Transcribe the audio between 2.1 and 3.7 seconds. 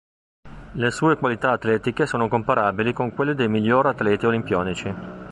comparabili con quelle dei